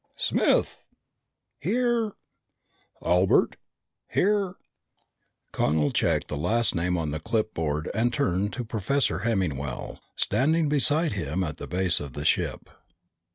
[0.15, 0.89] "Smith!"
[1.59, 2.13] "Here!"
[3.05, 3.57] "Albert!"
[4.09, 4.55] "Here!"
[5.51, 11.11] Connel checked the last name on the clipboard and turned to Professor Hemmingwell standing beside
[11.11, 12.67] him at the base of the ship.